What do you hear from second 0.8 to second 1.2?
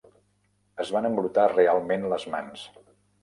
Es van